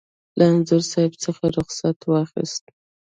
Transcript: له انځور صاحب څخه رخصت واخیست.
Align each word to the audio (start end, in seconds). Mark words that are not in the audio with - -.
له 0.37 0.43
انځور 0.51 0.83
صاحب 0.91 1.13
څخه 1.23 1.43
رخصت 1.57 1.97
واخیست. 2.05 2.63